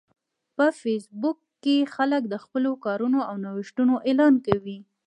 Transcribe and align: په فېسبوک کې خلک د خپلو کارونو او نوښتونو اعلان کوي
په 0.55 0.65
فېسبوک 0.81 1.37
کې 1.63 1.77
خلک 1.95 2.23
د 2.29 2.35
خپلو 2.43 2.71
کارونو 2.85 3.19
او 3.29 3.33
نوښتونو 3.45 3.93
اعلان 4.07 4.33
کوي 4.45 4.77